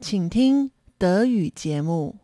[0.00, 2.16] 请听德语节目。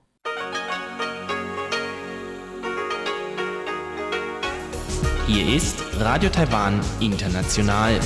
[5.26, 8.00] Hier ist Radio Taiwan International.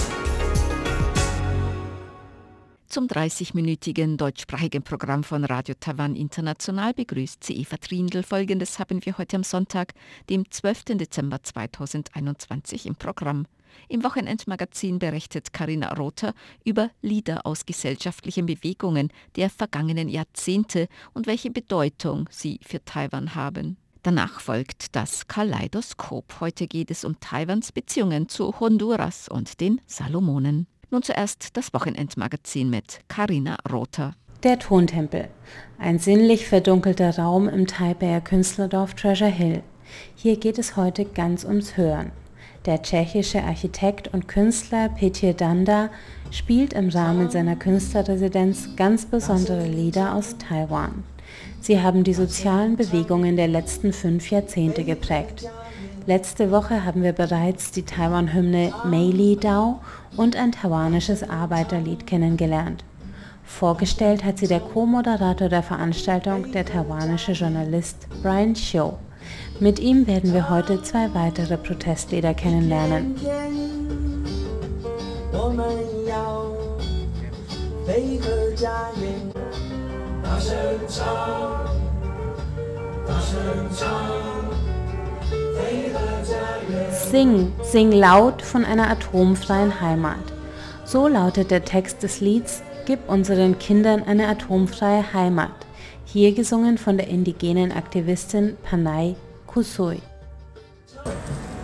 [2.89, 8.23] Zum 30-minütigen deutschsprachigen Programm von Radio Taiwan International begrüßt sie Eva Trindl.
[8.23, 9.95] Folgendes haben wir heute am Sonntag,
[10.29, 10.97] dem 12.
[10.99, 13.47] Dezember 2021 im Programm.
[13.90, 21.52] Im Wochenendmagazin berichtet Karina Rother über Lieder aus gesellschaftlichen Bewegungen der vergangenen Jahrzehnte und welche
[21.52, 23.78] Bedeutung sie für Taiwan haben.
[24.04, 26.40] Danach folgt das Kaleidoskop.
[26.40, 30.68] Heute geht es um Taiwans Beziehungen zu Honduras und den Salomonen.
[30.90, 34.16] Nun zuerst das Wochenendmagazin mit Karina Rother.
[34.44, 35.28] Der Tontempel.
[35.78, 39.64] Ein sinnlich verdunkelter Raum im Taipeier Künstlerdorf Treasure Hill.
[40.16, 42.12] Hier geht es heute ganz ums Hören.
[42.68, 45.88] Der tschechische Architekt und Künstler Petir Danda
[46.32, 51.06] spielt im Rahmen seiner Künstlerresidenz ganz besondere Lieder aus Taiwan.
[51.62, 55.50] Sie haben die sozialen Bewegungen der letzten fünf Jahrzehnte geprägt.
[56.08, 59.80] Letzte Woche haben wir bereits die Taiwan-Hymne Mei Li Dao
[60.18, 62.84] und ein taiwanisches Arbeiterlied kennengelernt.
[63.46, 68.92] Vorgestellt hat sie der Co-Moderator der Veranstaltung, der taiwanische Journalist Brian Chiu.
[69.60, 73.16] Mit ihm werden wir heute zwei weitere Protestlieder kennenlernen.
[87.10, 90.16] Sing, sing laut von einer atomfreien Heimat.
[90.86, 95.67] So lautet der Text des Lieds Gib unseren Kindern eine atomfreie Heimat
[96.08, 100.02] hier gesungen von der indigenen Aktivistin Panay Kusui.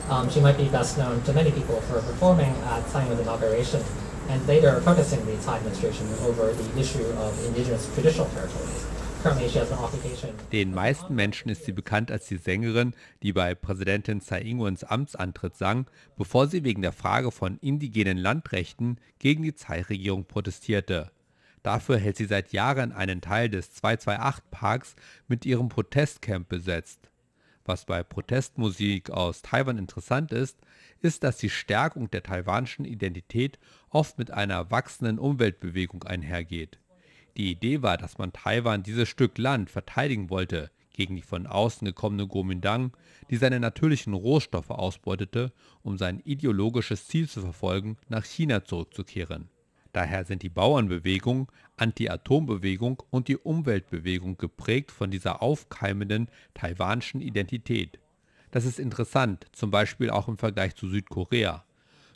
[0.09, 3.81] Um, she might be best known to many people for performing at Tsai's inauguration
[4.30, 8.85] and later protesting the Tsai administration over the issue of indigenous traditional territories.
[10.52, 15.55] Den meisten Menschen ist sie bekannt als die Sängerin, die bei Präsidentin Tsai Ing-wens Amtsantritt
[15.55, 15.85] sang,
[16.18, 21.09] bevor sie wegen der Frage von indigenen Landrechten gegen die Tsai-Regierung protestierte.
[21.63, 24.96] Dafür hält sie seit Jahren einen Teil des 228-Parks
[25.28, 27.09] mit ihrem Protestcamp besetzt.
[27.66, 30.59] Was bei Protestmusik aus Taiwan interessant ist,
[31.00, 33.57] ist, dass die Stärkung der taiwanischen Identität
[33.90, 36.79] oft mit einer wachsenden Umweltbewegung einhergeht.
[37.38, 41.85] Die Idee war, dass man Taiwan dieses Stück Land verteidigen wollte gegen die von außen
[41.85, 42.95] gekommene Kuomintang,
[43.30, 45.51] die seine natürlichen Rohstoffe ausbeutete,
[45.81, 49.50] um sein ideologisches Ziel zu verfolgen, nach China zurückzukehren.
[49.94, 58.00] Daher sind die Bauernbewegung, Anti-Atom-Bewegung und die Umweltbewegung geprägt von dieser aufkeimenden taiwanischen Identität.
[58.50, 61.64] Das ist interessant, zum Beispiel auch im Vergleich zu Südkorea.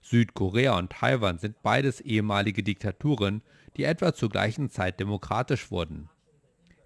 [0.01, 3.43] Südkorea und Taiwan sind beides ehemalige Diktaturen,
[3.75, 6.09] die etwa zur gleichen Zeit demokratisch wurden.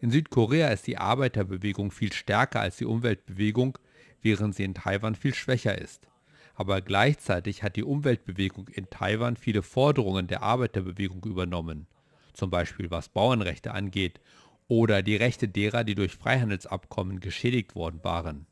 [0.01, 3.77] In Südkorea ist die Arbeiterbewegung viel stärker als die Umweltbewegung,
[4.21, 6.10] während sie in Taiwan viel schwächer ist
[6.61, 11.87] aber gleichzeitig hat die Umweltbewegung in Taiwan viele Forderungen der Arbeiterbewegung übernommen,
[12.33, 14.21] zum Beispiel was Bauernrechte angeht
[14.67, 18.45] oder die Rechte derer, die durch Freihandelsabkommen geschädigt worden waren.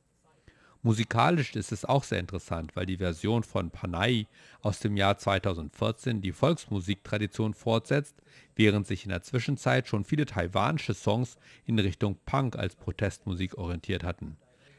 [0.82, 4.26] Musikalisch ist es auch sehr interessant, weil die Version von Panay
[4.64, 8.16] aus dem Jahr 2014 die Volksmusiktradition fortsetzt,
[8.56, 11.38] während sich in der Zwischenzeit schon viele taiwanische Songs
[11.68, 14.36] in Richtung Punk als Protestmusik orientiert hatten.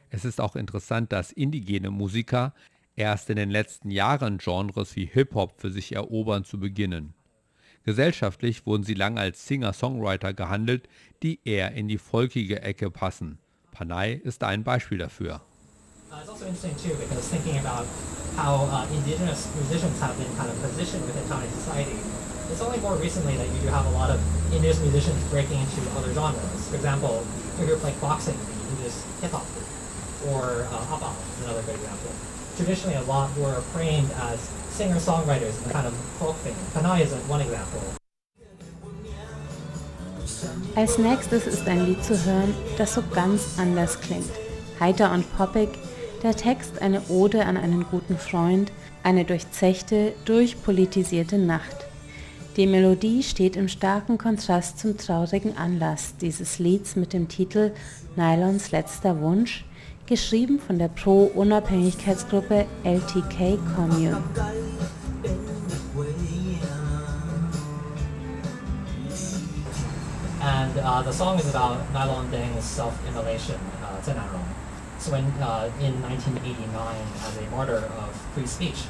[0.09, 2.55] Es ist auch interessant, dass indigene Musiker
[3.01, 7.15] erst in den letzten Jahren Genres wie Hip-Hop für sich erobern zu beginnen.
[7.83, 10.87] Gesellschaftlich wurden sie lange als Singer-Songwriter gehandelt,
[11.23, 13.39] die eher in die folkige Ecke passen.
[13.73, 15.41] Panay ist ein Beispiel dafür.
[16.11, 16.45] It's also
[18.69, 19.49] uh, indigenous
[22.51, 24.21] it's only more recently that you do have a lot of
[24.53, 26.69] indigenous musicians breaking into other genres.
[26.69, 27.25] For example,
[27.61, 29.47] a group like boxing, you just hip hop
[30.29, 32.13] or uh, Abao is another good example
[32.61, 34.39] traditionally a lot were framed as
[34.77, 36.55] singer-songwriters in the kind of folk thing.
[36.75, 37.81] Panay is one example.
[40.77, 44.31] Als nächstes ist ein Lied zu hören, das so ganz anders klingt.
[44.79, 45.71] Heiter und poppig,
[46.23, 48.73] der Text eine Ode an einen guten Freund,
[49.03, 51.87] eine durchzechte, durchpolitisierte Nacht.
[52.57, 57.73] Die Melodie steht im starken Kontrast zum traurigen Anlass dieses Lieds mit dem Titel
[58.17, 59.65] Nylons letzter Wunsch,
[60.11, 64.23] geschrieben von der Pro-Unabhängigkeitsgruppe LTK Commune.
[70.43, 74.03] And uh, the song is about Nylon Deng's self-immolation, uh,
[74.99, 76.77] So uh, in 1989,
[77.25, 78.85] as a martyr of free speech,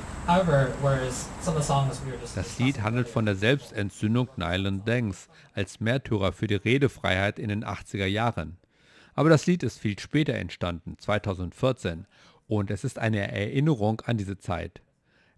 [2.35, 7.65] Das Lied handelt von der Selbstentzündung Nyland Danks als Märtyrer für die Redefreiheit in den
[7.65, 8.60] 80er Jahren.
[9.21, 12.07] Aber das Lied ist viel später entstanden, 2014,
[12.49, 14.81] und es ist eine Erinnerung an diese Zeit.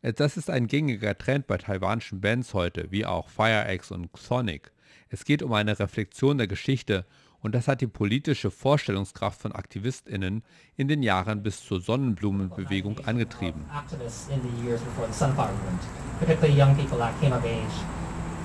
[0.02, 4.70] Das ist ein gängiger Trend bei taiwanischen Bands heute, wie auch FireX und Sonic.
[5.08, 7.06] Es geht um eine Reflexion der Geschichte
[7.40, 10.44] und das hat die politische Vorstellungskraft von AktivistInnen
[10.76, 13.64] in den Jahren bis zur Sonnenblumenbewegung angetrieben.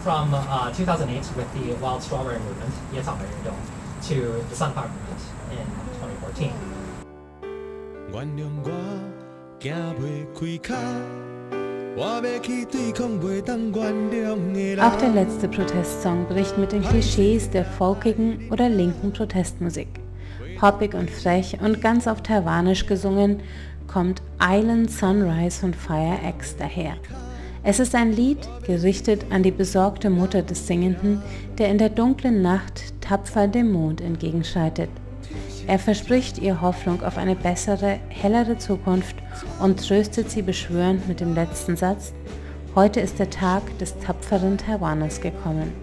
[0.03, 2.01] From uh, 2008 with the Wild
[4.01, 5.21] to the Sunflower Movement
[5.51, 5.65] in
[5.99, 6.51] 2014.
[14.79, 19.87] Auch der letzte Protestsong bricht mit den Klischees der folkigen oder linken Protestmusik.
[20.59, 23.41] Poppig und frech und ganz auf Taiwanisch gesungen,
[23.87, 26.97] kommt Island Sunrise von Fire X daher.
[27.63, 31.21] Es ist ein Lied, gerichtet an die besorgte Mutter des Singenden,
[31.57, 34.89] der in der dunklen Nacht tapfer dem Mond entgegenschreitet.
[35.65, 39.15] Er verspricht ihr Hoffnung auf eine bessere, hellere Zukunft
[39.59, 42.13] und tröstet sie beschwörend mit dem letzten Satz,
[42.73, 45.73] heute ist der Tag des tapferen Taiwaners gekommen.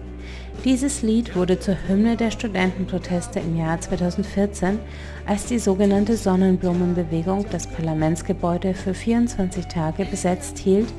[0.63, 4.79] Dieses Lied wurde zur Hymne der Studentenproteste im Jahr 2014,
[5.27, 10.91] als die sogenannte Sonnenblumenbewegung das Parlamentsgebäude für 24 Tage besetzt hielt,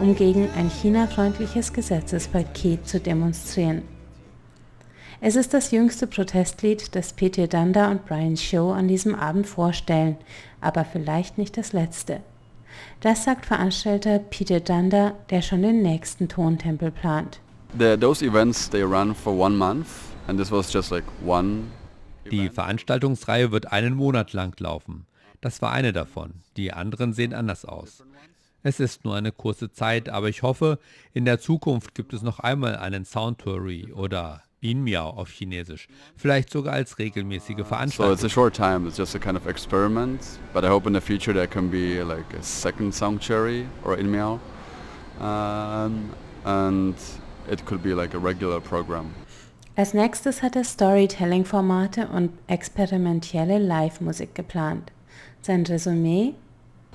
[0.00, 3.82] um gegen ein chinafreundliches Gesetzespaket zu demonstrieren.
[5.20, 10.16] Es ist das jüngste Protestlied, das Peter Danda und Brian Show an diesem Abend vorstellen,
[10.62, 12.20] aber vielleicht nicht das letzte.
[13.00, 17.40] Das sagt Veranstalter Peter Danda, der schon den nächsten Tontempel plant.
[17.78, 19.86] The, those events they run for one month
[20.26, 21.64] and this was just like one
[22.30, 25.06] die Veranstaltungsreihe wird einen Monat lang laufen.
[25.40, 26.34] Das war eine davon.
[26.56, 28.04] Die anderen sehen anders aus.
[28.62, 30.78] Es ist nur eine kurze Zeit, aber ich hoffe,
[31.12, 35.88] in der Zukunft gibt es noch einmal einen Soundtouri oder Yin Miao auf Chinesisch.
[36.16, 38.06] Vielleicht sogar als regelmäßige Veranstaltung.
[38.06, 40.20] So it's a short time, it's just a kind of experiment,
[40.52, 44.10] but I hope in the future there can be like a second sanctuary or In
[44.10, 44.38] Miao.
[45.18, 46.10] Um,
[46.44, 46.94] and
[47.50, 49.06] it could be like a regular program.
[49.76, 54.92] Als nächstes hat er Storytelling-Formate und experimentelle Live-Musik geplant.
[55.40, 56.34] Sein Resümee?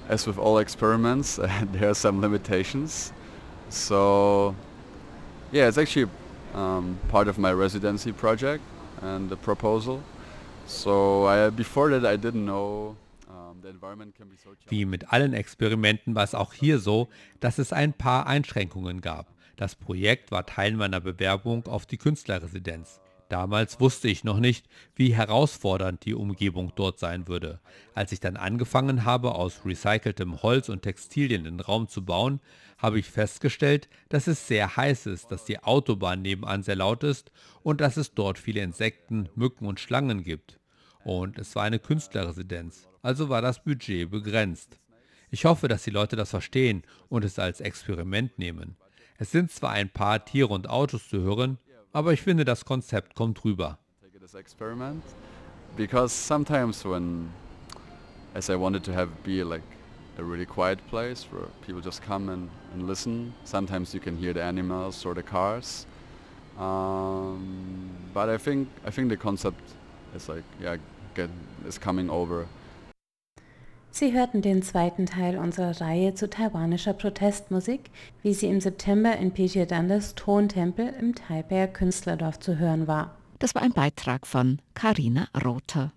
[0.08, 1.36] As with all experiments,
[1.74, 3.12] there are some limitations.
[3.70, 4.56] So,
[5.52, 6.10] yeah, it's actually
[6.54, 8.64] um, part of my residency project
[9.02, 10.02] and the proposal.
[10.68, 12.96] So I, before that I didn't know
[14.68, 17.08] Wie mit allen Experimenten war es auch hier so,
[17.40, 19.28] dass es ein paar Einschränkungen gab.
[19.56, 23.00] Das Projekt war Teil meiner Bewerbung auf die Künstlerresidenz.
[23.30, 27.60] Damals wusste ich noch nicht, wie herausfordernd die Umgebung dort sein würde.
[27.96, 32.40] Als ich dann angefangen habe, aus recyceltem Holz und Textilien den Raum zu bauen,
[32.78, 37.32] habe ich festgestellt, dass es sehr heiß ist, dass die Autobahn nebenan sehr laut ist
[37.64, 40.60] und dass es dort viele Insekten, Mücken und Schlangen gibt.
[41.04, 44.80] Und es war eine Künstlerresidenz, also war das Budget begrenzt.
[45.32, 48.78] Ich hoffe, dass die Leute das verstehen und es als Experiment nehmen.
[49.18, 51.58] Es sind zwar ein paar Tiere und Autos zu hören,
[51.96, 53.78] aber ich finde, das Konzept kommt rüber.
[55.78, 57.30] Because sometimes when,
[58.34, 59.64] as I wanted to have be like
[60.18, 63.34] a really quiet place where people just come and, and listen.
[63.44, 65.86] Sometimes you can hear the animals or the cars.
[66.58, 69.62] Um, but I think I think the concept
[70.16, 70.78] is like yeah
[71.16, 71.30] get,
[71.68, 72.48] is coming over.
[73.98, 77.92] Sie hörten den zweiten Teil unserer Reihe zu taiwanischer Protestmusik,
[78.24, 83.16] wie sie im September in Peter Dandas Tontempel im Taipei Künstlerdorf zu hören war.
[83.40, 85.94] Das war ein Beitrag von Karina Rother.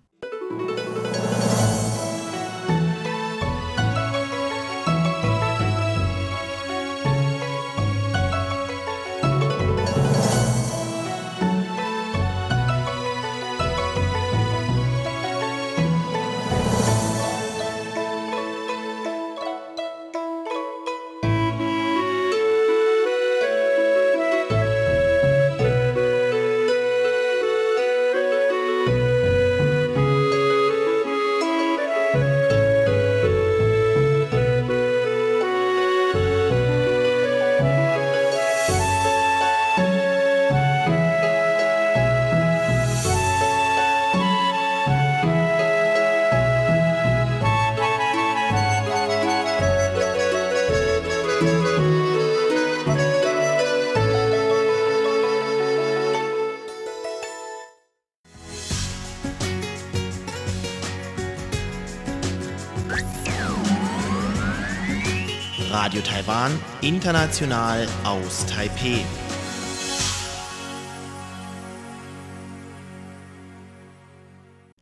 [65.99, 69.03] Radio Taiwan, international aus Taipeh.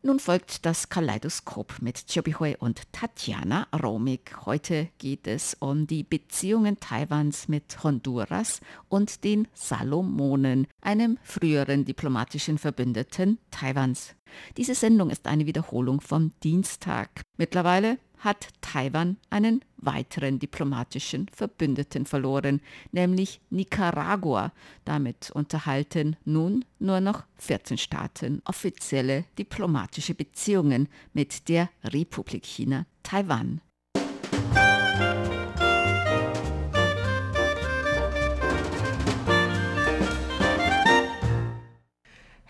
[0.02, 4.46] Nun folgt das Kaleidoskop mit Chobihui und Tatjana Romig.
[4.46, 12.58] Heute geht es um die Beziehungen Taiwans mit Honduras und den Salomonen, einem früheren diplomatischen
[12.58, 14.14] Verbündeten Taiwans.
[14.56, 17.22] Diese Sendung ist eine Wiederholung vom Dienstag.
[17.36, 22.60] Mittlerweile hat Taiwan einen weiteren diplomatischen Verbündeten verloren,
[22.92, 24.52] nämlich Nicaragua.
[24.84, 33.60] Damit unterhalten nun nur noch 14 Staaten offizielle diplomatische Beziehungen mit der Republik China Taiwan.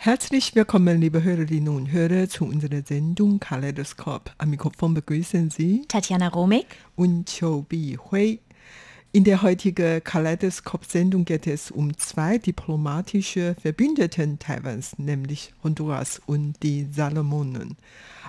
[0.08, 4.30] Herzlich willkommen, liebe Hörerinnen und Hörer, zu unserer Sendung Kaleidoskop.
[4.38, 6.64] Am Mikrofon begrüßen Sie Tatjana Romig
[6.96, 8.40] und Cho Bi Hui.
[9.12, 16.88] In der heutigen Kaleidoskop-Sendung geht es um zwei diplomatische Verbündeten Taiwans, nämlich Honduras und die
[16.90, 17.76] Salomonen.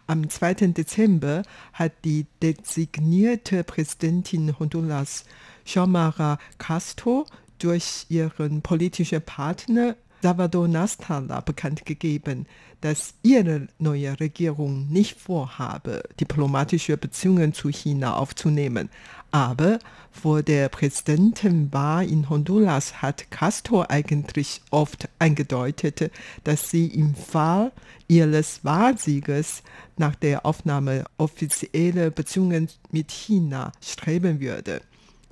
[0.06, 0.56] Am 2.
[0.74, 5.24] Dezember hat die designierte Präsidentin Honduras,
[5.64, 7.26] Xiomara Castro,
[7.58, 12.46] durch ihren politischen Partner Salvador Nastala bekannt gegeben,
[12.82, 18.90] dass ihre neue Regierung nicht vorhabe, diplomatische Beziehungen zu China aufzunehmen.
[19.32, 19.80] Aber
[20.12, 26.12] vor der Präsidentenwahl in Honduras hat Castro eigentlich oft eingedeutet,
[26.44, 27.72] dass sie im Fall
[28.08, 29.64] ihres Wahlsieges
[29.98, 34.82] nach der Aufnahme offizieller Beziehungen mit China streben würde.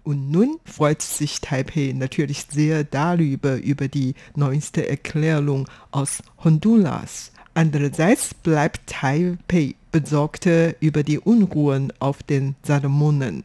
[0.07, 7.33] Und nun freut sich Taipei natürlich sehr darüber, über die neueste Erklärung aus Honduras.
[7.55, 13.43] Andererseits bleibt Taipei besorgter über die Unruhen auf den Salomonen.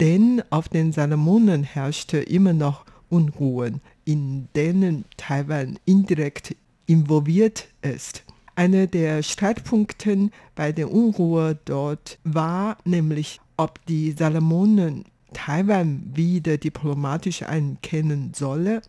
[0.00, 8.24] Denn auf den Salomonen herrschte immer noch Unruhen, in denen Taiwan indirekt involviert ist.
[8.54, 17.42] Einer der Streitpunkte bei der Unruhe dort war nämlich, ob die Salomonen Taiwan wieder diplomatisch
[17.42, 18.82] anerkennen solle.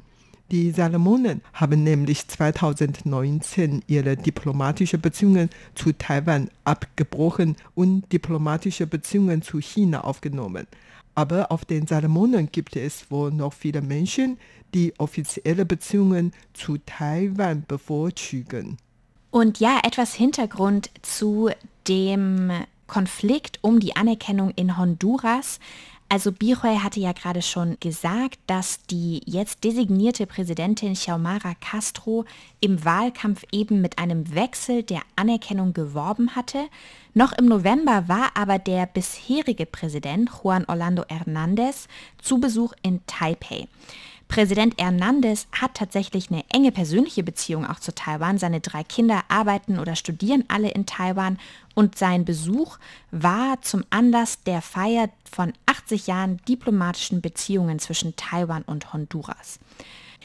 [0.51, 9.59] Die Salomonen haben nämlich 2019 ihre diplomatischen Beziehungen zu Taiwan abgebrochen und diplomatische Beziehungen zu
[9.59, 10.65] China aufgenommen.
[11.13, 14.39] Aber auf den Salomonen gibt es wohl noch viele Menschen,
[14.73, 18.77] die offizielle Beziehungen zu Taiwan bevorzugen.
[19.31, 21.51] Und ja, etwas Hintergrund zu
[21.87, 22.51] dem
[22.87, 25.59] Konflikt um die Anerkennung in Honduras.
[26.11, 32.25] Also Biroy hatte ja gerade schon gesagt, dass die jetzt designierte Präsidentin Xiomara Castro
[32.59, 36.65] im Wahlkampf eben mit einem Wechsel der Anerkennung geworben hatte.
[37.13, 41.85] Noch im November war aber der bisherige Präsident Juan Orlando Hernández
[42.19, 43.67] zu Besuch in Taipei.
[44.29, 48.37] Präsident Hernandez hat tatsächlich eine enge persönliche Beziehung auch zu Taiwan.
[48.37, 51.39] Seine drei Kinder arbeiten oder studieren alle in Taiwan
[51.73, 52.77] und sein Besuch
[53.09, 59.59] war zum Anlass der Feier von 80 Jahren diplomatischen Beziehungen zwischen Taiwan und Honduras.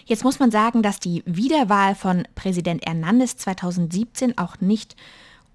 [0.05, 4.97] Jetzt muss man sagen, dass die Wiederwahl von Präsident Hernandez 2017 auch nicht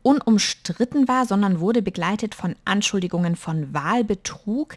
[0.01, 4.75] unumstritten war, sondern wurde begleitet von Anschuldigungen von Wahlbetrug.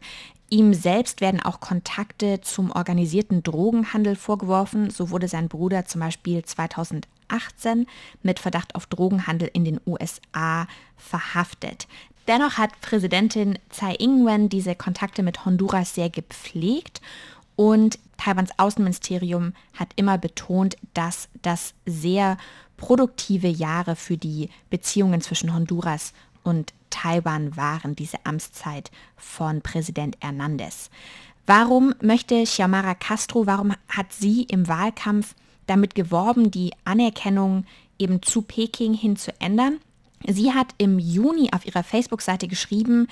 [0.52, 4.90] Ihm selbst werden auch Kontakte zum organisierten Drogenhandel vorgeworfen.
[4.90, 7.87] So wurde sein Bruder zum Beispiel 2018
[8.23, 10.66] mit Verdacht auf Drogenhandel in den USA
[10.99, 11.88] verhaftet.
[12.28, 17.00] Dennoch hat Präsidentin Tsai Ing-wen diese Kontakte mit Honduras sehr gepflegt
[17.56, 22.37] und Taiwans Außenministerium hat immer betont, dass das sehr
[22.76, 30.90] produktive Jahre für die Beziehungen zwischen Honduras und Taiwan waren, diese Amtszeit von Präsident Hernandez.
[31.46, 35.34] Warum möchte Xiomara Castro, warum hat sie im Wahlkampf
[35.66, 37.64] damit geworben, die Anerkennung
[37.99, 39.80] eben zu Peking hin zu ändern?
[40.26, 43.08] Sie hat im Juni auf ihrer Facebook-Seite geschrieben,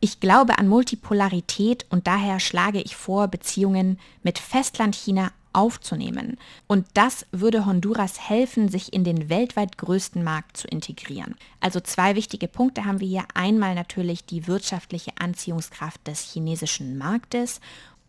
[0.00, 6.38] ich glaube an Multipolarität und daher schlage ich vor, Beziehungen mit Festlandchina aufzunehmen.
[6.66, 11.36] Und das würde Honduras helfen, sich in den weltweit größten Markt zu integrieren.
[11.60, 13.24] Also zwei wichtige Punkte haben wir hier.
[13.34, 17.60] Einmal natürlich die wirtschaftliche Anziehungskraft des chinesischen Marktes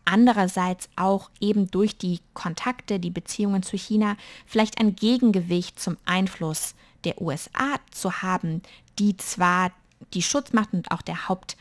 [0.05, 4.17] andererseits auch eben durch die Kontakte, die Beziehungen zu China
[4.47, 8.61] vielleicht ein Gegengewicht zum Einfluss der USA zu haben,
[8.97, 9.71] die zwar
[10.13, 11.57] die Schutzmacht und auch der Haupt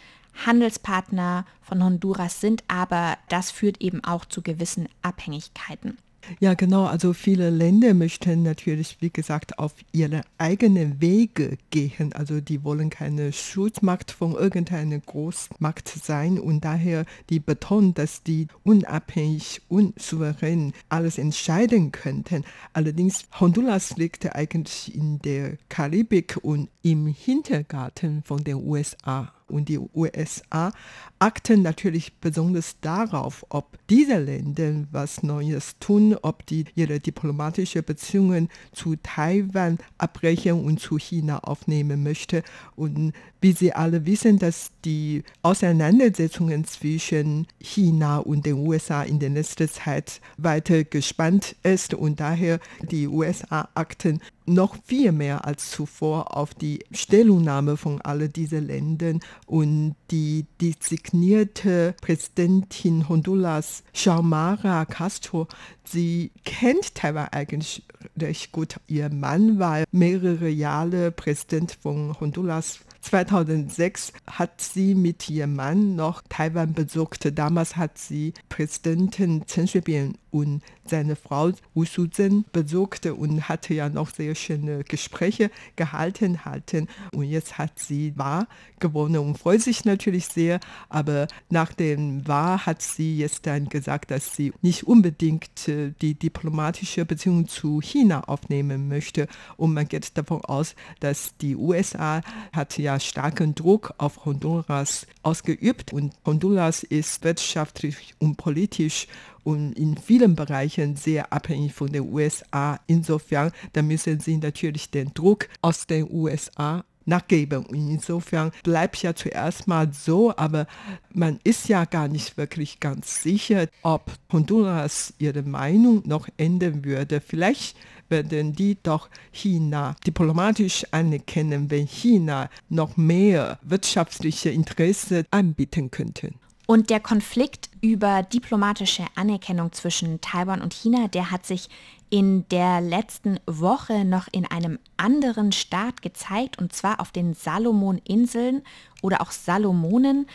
[0.47, 5.99] Handelspartner von Honduras sind, aber das führt eben auch zu gewissen Abhängigkeiten.
[6.41, 6.85] Ja, genau.
[6.85, 12.13] Also viele Länder möchten natürlich, wie gesagt, auf ihre eigenen Wege gehen.
[12.13, 18.49] Also die wollen keine Schutzmacht von irgendeiner Großmacht sein und daher die betonen, dass die
[18.63, 22.45] unabhängig und souverän alles entscheiden könnten.
[22.73, 29.79] Allerdings Honduras liegt eigentlich in der Karibik und im Hintergarten von den USA und die
[29.79, 30.73] USA
[31.19, 38.49] achten natürlich besonders darauf, ob diese Länder was Neues tun, ob die ihre diplomatischen Beziehungen
[38.73, 42.43] zu Taiwan abbrechen und zu China aufnehmen möchte.
[42.77, 49.31] Und wie Sie alle wissen, dass die Auseinandersetzungen zwischen China und den USA in der
[49.31, 52.59] letzten Zeit weiter gespannt ist und daher
[52.91, 59.21] die USA achten noch viel mehr als zuvor auf die Stellungnahme von all diesen Ländern
[59.47, 65.49] und die designierte Präsidentin Honduras, Xiomara Castro,
[65.85, 67.83] sie kennt Taiwan eigentlich
[68.19, 68.77] recht gut.
[68.87, 76.23] Ihr Mann war mehrere Jahre Präsident von Honduras 2006 hat sie mit ihrem Mann noch
[76.29, 77.27] Taiwan besucht.
[77.39, 83.89] Damals hat sie Präsidentin Chen Shui-bian und seine Frau Wu Shuzhen besuchte und hatte ja
[83.89, 86.89] noch sehr schöne Gespräche gehalten hatten.
[87.13, 88.47] Und jetzt hat sie Wahl
[88.81, 90.61] gewonnen und freut sich natürlich sehr.
[90.89, 96.15] Aber nach dem Wahl hat sie jetzt dann gesagt, dass sie nicht unbedingt äh, die
[96.15, 99.29] diplomatische Beziehung zu China aufnehmen möchte.
[99.57, 105.93] Und man geht davon aus, dass die USA hat ja starken Druck auf Honduras ausgeübt
[105.93, 109.07] und Honduras ist wirtschaftlich und politisch
[109.49, 112.79] und in vielen Bereichen sehr abhängig von den USA.
[112.87, 117.65] Insofern, da müssen sie natürlich den Druck aus den USA nachgeben.
[117.73, 120.67] insofern bleibt ja zuerst mal so, aber
[121.15, 127.23] man ist ja gar nicht wirklich ganz sicher, ob Honduras ihre Meinung noch ändern würde.
[127.23, 127.75] Vielleicht
[128.11, 136.33] werden die doch China diplomatisch anerkennen, wenn China noch mehr wirtschaftliche Interesse anbieten könnte.
[136.71, 141.71] Und der Konflikt über diplomatische Anerkennung zwischen Taiwan und China, der hat sich
[142.11, 148.61] in der letzten Woche noch in einem anderen Staat gezeigt, und zwar auf den Salomoninseln
[149.01, 150.27] oder auch Salomonen.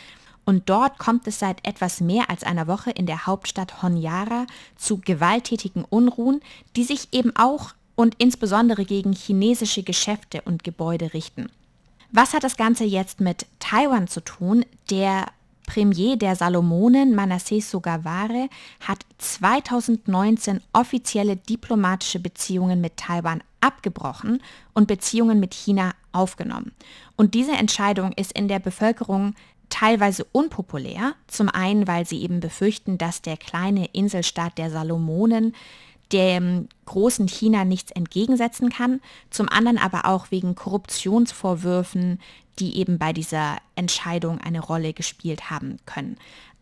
[0.44, 4.98] Und dort kommt es seit etwas mehr als einer Woche in der Hauptstadt Honiara zu
[4.98, 6.40] gewalttätigen Unruhen,
[6.74, 11.48] die sich eben auch und insbesondere gegen chinesische Geschäfte und Gebäude richten.
[12.10, 14.64] Was hat das Ganze jetzt mit Taiwan zu tun?
[14.90, 15.26] Der
[15.66, 18.48] Premier der Salomonen, Manasseh Sogavare,
[18.80, 24.42] hat 2019 offizielle diplomatische Beziehungen mit Taiwan abgebrochen
[24.74, 26.72] und Beziehungen mit China aufgenommen.
[27.16, 29.34] Und diese Entscheidung ist in der Bevölkerung
[29.70, 31.14] teilweise unpopulär.
[31.26, 35.54] Zum einen, weil sie eben befürchten, dass der kleine Inselstaat der Salomonen
[36.12, 39.00] dem großen China nichts entgegensetzen kann,
[39.30, 42.20] zum anderen aber auch wegen Korruptionsvorwürfen,
[42.58, 46.16] die eben bei dieser Entscheidung eine Rolle gespielt haben können.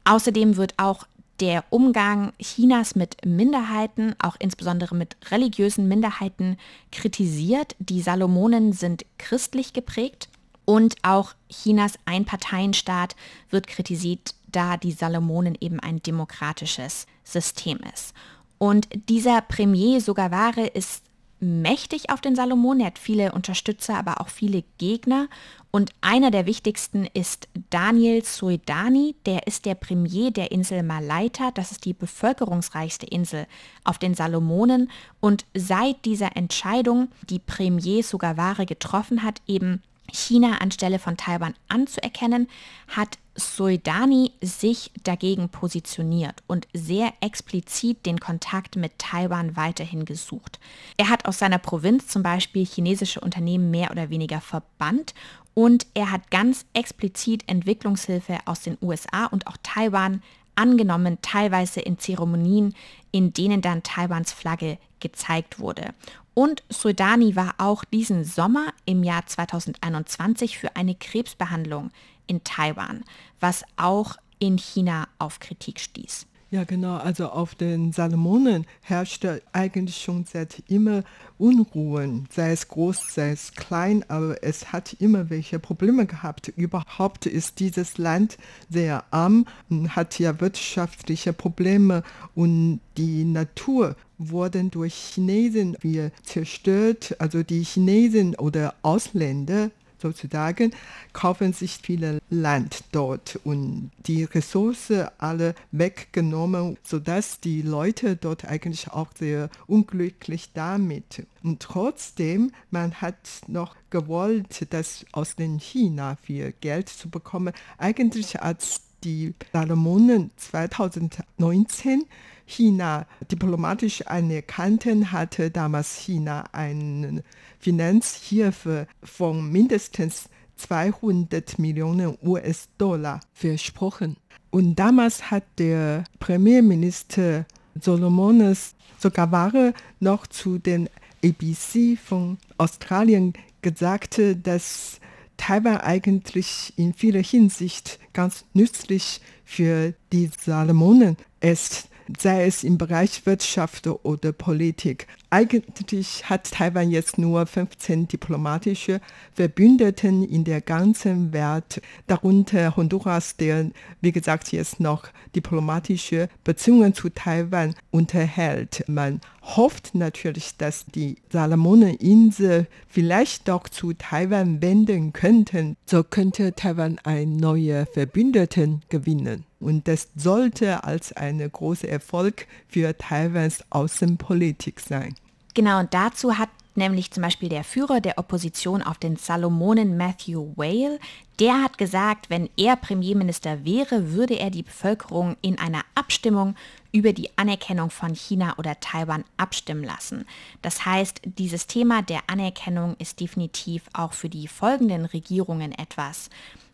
[0.05, 1.07] Außerdem wird auch
[1.41, 6.57] der Umgang Chinas mit Minderheiten, auch insbesondere mit religiösen Minderheiten,
[6.93, 7.75] kritisiert.
[7.79, 10.29] Die Salomonen sind christlich geprägt
[10.65, 13.17] und auch Chinas Einparteienstaat
[13.51, 18.15] wird kritisiert, da die Salomonen eben ein demokratisches System ist.
[18.59, 21.03] Und dieser Premier Sogavare ist
[21.43, 22.81] mächtig auf den Salomon.
[22.81, 25.29] Er hat viele Unterstützer, aber auch viele Gegner.
[25.71, 29.17] Und einer der wichtigsten ist Daniel Suedani.
[29.27, 31.51] Der ist der Premier der Insel Malaita.
[31.51, 33.47] Das ist die bevölkerungsreichste Insel
[33.85, 34.91] auf den Salomonen.
[35.21, 42.49] Und seit dieser Entscheidung, die Premier Sugaware getroffen hat, eben China anstelle von Taiwan anzuerkennen,
[42.89, 50.61] hat Soidani sich dagegen positioniert und sehr explizit den Kontakt mit Taiwan weiterhin gesucht.
[50.99, 55.15] Er hat aus seiner Provinz zum Beispiel chinesische Unternehmen mehr oder weniger verbannt
[55.55, 60.23] und er hat ganz explizit Entwicklungshilfe aus den USA und auch Taiwan
[60.55, 62.75] angenommen, teilweise in Zeremonien,
[63.11, 65.95] in denen dann Taiwans Flagge gezeigt wurde.
[66.35, 71.91] Und Soidani war auch diesen Sommer im Jahr 2021 für eine Krebsbehandlung
[72.27, 73.05] in Taiwan,
[73.41, 76.27] was auch in China auf Kritik stieß.
[76.53, 76.97] Ja, genau.
[76.97, 81.03] Also auf den Salomonen herrschte eigentlich schon seit immer
[81.39, 86.49] Unruhen, sei es groß, sei es klein, aber es hat immer welche Probleme gehabt.
[86.49, 88.37] Überhaupt ist dieses Land
[88.69, 89.47] sehr arm,
[89.89, 92.03] hat ja wirtschaftliche Probleme
[92.35, 93.97] und die Natur
[94.31, 95.77] wurden durch Chinesen
[96.23, 97.17] zerstört.
[97.19, 99.71] Also die Chinesen oder Ausländer
[100.03, 100.73] sozusagen,
[101.13, 108.89] kaufen sich viele Land dort und die Ressourcen alle weggenommen, sodass die Leute dort eigentlich
[108.89, 111.25] auch sehr unglücklich damit.
[111.43, 117.55] Und trotzdem, man hat noch gewollt, dass aus den China viel Geld zu bekommen.
[117.79, 122.05] Eigentlich als die Salomonen 2019
[122.47, 127.23] China diplomatisch anerkannten, hatte damals China eine
[127.59, 134.17] Finanzhilfe von mindestens 200 Millionen US-Dollar versprochen.
[134.51, 137.47] Und damals hat der Premierminister
[137.81, 140.89] Solomones sogar Ware noch zu den
[141.25, 145.01] ABC von Australien gesagt, dass
[145.43, 151.89] Taiwan eigentlich in vieler Hinsicht ganz nützlich für die Salomonen ist
[152.21, 155.07] sei es im Bereich Wirtschaft oder Politik.
[155.33, 159.01] Eigentlich hat Taiwan jetzt nur 15 diplomatische
[159.33, 163.71] Verbündeten in der ganzen Welt, darunter Honduras, der,
[164.03, 168.85] wie gesagt, jetzt noch diplomatische Beziehungen zu Taiwan unterhält.
[168.89, 175.79] Man hofft natürlich, dass die Salomoneninsel vielleicht doch zu Taiwan wenden könnten.
[175.87, 179.47] So könnte Taiwan ein neuer Verbündeten gewinnen.
[179.61, 185.15] Und das sollte als ein großer Erfolg für Taiwans Außenpolitik sein.
[185.55, 190.53] Genau, und dazu hat nämlich zum Beispiel der Führer der Opposition auf den Salomonen, Matthew
[190.57, 190.99] Whale,
[191.39, 196.55] der hat gesagt, wenn er Premierminister wäre, würde er die Bevölkerung in einer Abstimmung
[196.93, 200.27] über die Anerkennung von China oder Taiwan abstimmen lassen.
[200.63, 206.31] Das heißt, dieses Thema der Anerkennung ist definitiv auch für die folgenden Regierungen etwas,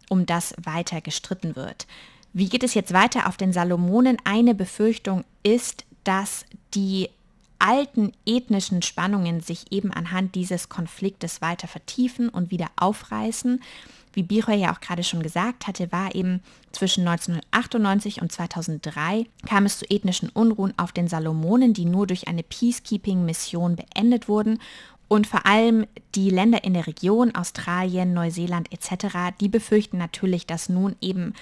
[0.09, 1.87] um das weiter gestritten wird.
[2.33, 4.19] Wie geht es jetzt weiter auf den Salomonen?
[4.25, 7.09] Eine Befürchtung ist, dass die
[7.59, 13.61] alten ethnischen Spannungen sich eben anhand dieses Konfliktes weiter vertiefen und wieder aufreißen.
[14.13, 16.41] Wie Biroy ja auch gerade schon gesagt hatte, war eben
[16.73, 22.27] zwischen 1998 und 2003 kam es zu ethnischen Unruhen auf den Salomonen, die nur durch
[22.27, 24.59] eine Peacekeeping-Mission beendet wurden.
[25.09, 30.69] Und vor allem die Länder in der Region, Australien, Neuseeland etc., die befürchten natürlich, dass
[30.69, 31.33] nun eben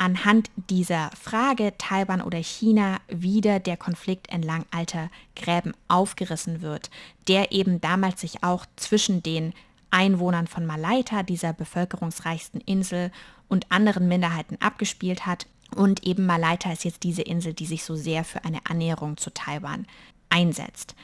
[0.00, 6.90] anhand dieser Frage Taiwan oder China wieder der Konflikt entlang alter Gräben aufgerissen wird,
[7.28, 9.52] der eben damals sich auch zwischen den
[9.90, 13.12] Einwohnern von Malaita, dieser bevölkerungsreichsten Insel,
[13.48, 15.46] und anderen Minderheiten abgespielt hat.
[15.74, 19.34] Und eben Malaita ist jetzt diese Insel, die sich so sehr für eine Annäherung zu
[19.34, 19.86] Taiwan
[20.30, 20.94] einsetzt.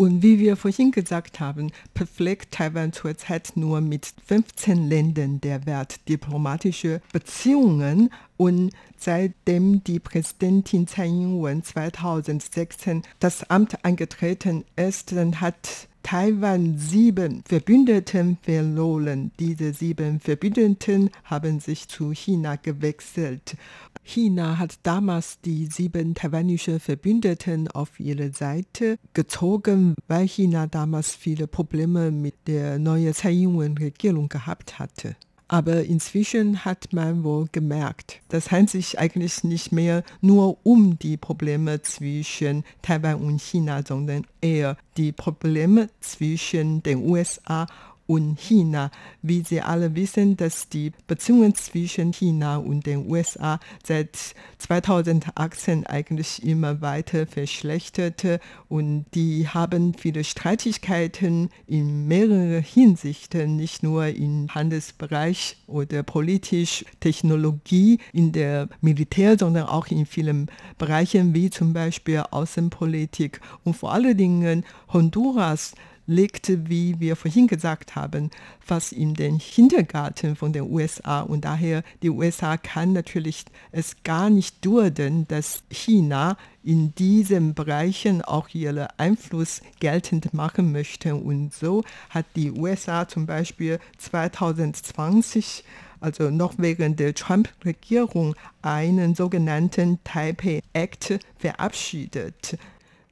[0.00, 6.08] Und wie wir vorhin gesagt haben, pflegt Taiwan zurzeit nur mit 15 Ländern der Welt
[6.08, 8.08] diplomatische Beziehungen.
[8.38, 17.44] Und seitdem die Präsidentin Tsai Ing-wen 2016 das Amt eingetreten ist, dann hat Taiwan sieben
[17.46, 19.32] Verbündeten verloren.
[19.38, 23.54] Diese sieben Verbündeten haben sich zu China gewechselt.
[24.02, 31.46] China hat damals die sieben taiwanische Verbündeten auf ihre Seite gezogen, weil China damals viele
[31.46, 35.16] Probleme mit der neuen Tsai Ing-wen-Regierung gehabt hatte.
[35.52, 41.16] Aber inzwischen hat man wohl gemerkt, das handelt sich eigentlich nicht mehr nur um die
[41.16, 47.66] Probleme zwischen Taiwan und China, sondern eher die Probleme zwischen den USA
[48.10, 48.90] und China.
[49.22, 56.44] Wie Sie alle wissen, dass die Beziehungen zwischen China und den USA seit 2018 eigentlich
[56.44, 65.58] immer weiter verschlechterte und die haben viele Streitigkeiten in mehreren Hinsichten, nicht nur im Handelsbereich
[65.68, 73.40] oder politisch, Technologie, in der Militär, sondern auch in vielen Bereichen wie zum Beispiel Außenpolitik
[73.62, 75.74] und vor allen Dingen Honduras
[76.10, 81.20] legte, wie wir vorhin gesagt haben, fast in den Hintergarten von den USA.
[81.20, 88.22] Und daher, die USA kann natürlich es gar nicht dulden, dass China in diesen Bereichen
[88.22, 91.14] auch ihren Einfluss geltend machen möchte.
[91.14, 95.64] Und so hat die USA zum Beispiel 2020
[96.00, 102.56] also noch während der Trump-Regierung, einen sogenannten Taipei Act verabschiedet.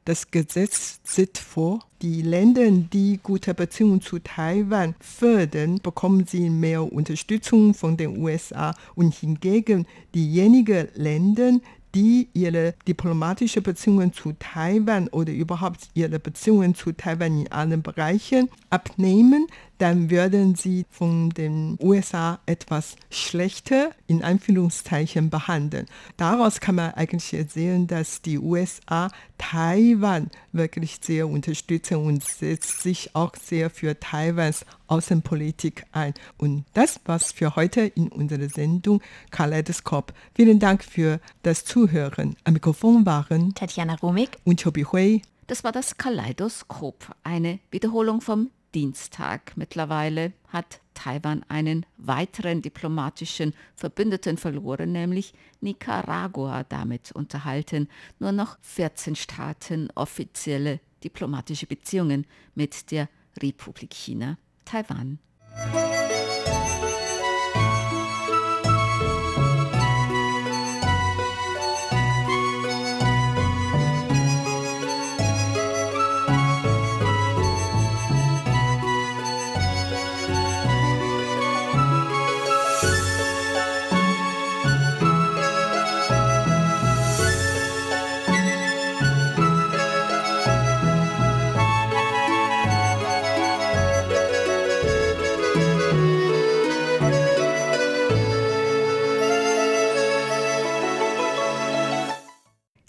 [0.09, 6.91] Das Gesetz sieht vor, die Länder, die gute Beziehungen zu Taiwan fördern, bekommen sie mehr
[6.91, 11.61] Unterstützung von den USA und hingegen diejenigen Länder,
[11.95, 18.49] die ihre diplomatische Beziehungen zu Taiwan oder überhaupt ihre Beziehungen zu Taiwan in allen Bereichen
[18.71, 19.47] abnehmen,
[19.79, 25.87] dann würden sie von den USA etwas schlechter in Anführungszeichen behandeln.
[26.17, 33.15] Daraus kann man eigentlich sehen, dass die USA Taiwan wirklich sehr unterstützen und setzt sich
[33.15, 36.15] auch sehr für Taiwans Außenpolitik ein.
[36.39, 40.13] Und das war's für heute in unserer Sendung Kaleidoskop.
[40.35, 42.37] Vielen Dank für das Zuhören.
[42.45, 45.23] Am Mikrofon waren Tatjana Rumig und Chobi Hui.
[45.47, 49.57] Das war das Kaleidoskop, eine Wiederholung vom Dienstag.
[49.57, 57.89] Mittlerweile hat Taiwan einen weiteren diplomatischen Verbündeten verloren, nämlich Nicaragua damit unterhalten.
[58.21, 63.09] Nur noch 14 Staaten offizielle diplomatische Beziehungen mit der
[63.43, 65.19] Republik China, Taiwan.